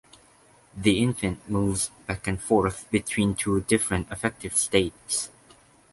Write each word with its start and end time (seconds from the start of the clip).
The 0.75 0.99
infant 0.99 1.47
moves 1.47 1.91
back 2.07 2.25
and 2.25 2.41
forth 2.41 2.89
between 2.89 3.35
two 3.35 3.61
different 3.61 4.07
affective 4.11 4.55
states. 4.55 5.29